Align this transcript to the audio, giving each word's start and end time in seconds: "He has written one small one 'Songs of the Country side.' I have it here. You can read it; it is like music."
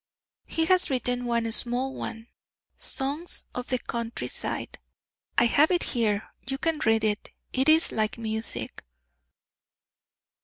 "He 0.47 0.65
has 0.65 0.89
written 0.89 1.25
one 1.25 1.51
small 1.51 1.93
one 1.93 2.25
'Songs 2.79 3.43
of 3.53 3.67
the 3.67 3.77
Country 3.77 4.25
side.' 4.25 4.79
I 5.37 5.45
have 5.45 5.69
it 5.69 5.83
here. 5.93 6.23
You 6.49 6.57
can 6.57 6.79
read 6.79 7.03
it; 7.03 7.29
it 7.53 7.69
is 7.69 7.91
like 7.91 8.17
music." 8.17 8.83